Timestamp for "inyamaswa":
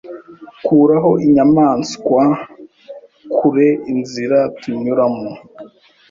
1.25-2.21